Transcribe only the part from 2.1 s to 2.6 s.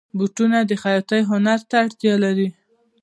لري.